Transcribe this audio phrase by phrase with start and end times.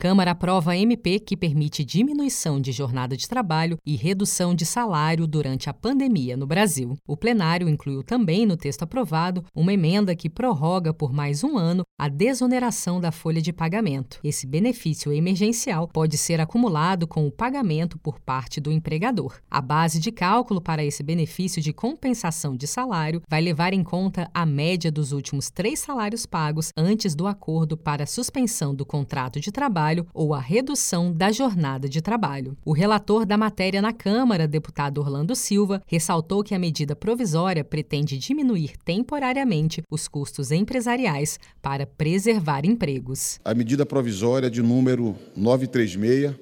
[0.00, 5.68] Câmara aprova MP que permite diminuição de jornada de trabalho e redução de salário durante
[5.68, 6.96] a pandemia no Brasil.
[7.06, 11.82] O plenário incluiu também no texto aprovado uma emenda que prorroga por mais um ano
[12.00, 14.18] a desoneração da folha de pagamento.
[14.24, 19.38] Esse benefício emergencial pode ser acumulado com o pagamento por parte do empregador.
[19.50, 24.30] A base de cálculo para esse benefício de compensação de salário vai levar em conta
[24.32, 29.52] a média dos últimos três salários pagos antes do acordo para suspensão do contrato de
[29.52, 32.56] trabalho trabalho ou a redução da jornada de trabalho.
[32.64, 38.16] O relator da matéria na Câmara, deputado Orlando Silva, ressaltou que a medida provisória pretende
[38.16, 43.40] diminuir temporariamente os custos empresariais para preservar empregos.
[43.44, 46.36] A medida provisória de número 936,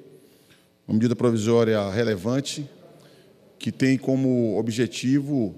[0.87, 2.69] uma medida provisória relevante
[3.59, 5.55] que tem como objetivo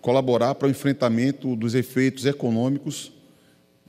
[0.00, 3.12] colaborar para o enfrentamento dos efeitos econômicos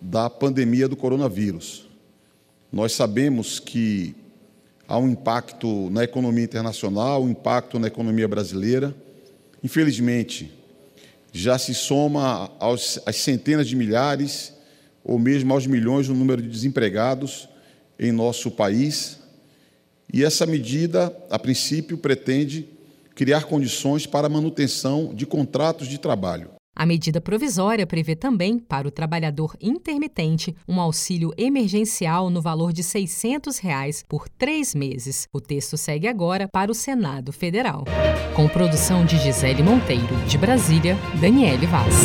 [0.02, 1.89] da pandemia do coronavírus.
[2.72, 4.16] Nós sabemos que
[4.88, 8.95] há um impacto na economia internacional, um impacto na economia brasileira.
[9.64, 10.52] Infelizmente,
[11.31, 14.53] já se soma aos, às centenas de milhares
[15.03, 17.50] ou mesmo aos milhões o número de desempregados
[18.00, 19.20] em nosso país.
[20.12, 22.67] E essa medida, a princípio, pretende
[23.16, 26.59] criar condições para a manutenção de contratos de trabalho.
[26.80, 32.83] A medida provisória prevê também, para o trabalhador intermitente, um auxílio emergencial no valor de
[32.83, 35.27] 600 reais por três meses.
[35.33, 37.83] O texto segue agora para o Senado Federal.
[38.33, 41.95] Com produção de Gisele Monteiro, de Brasília, Daniele Vaz.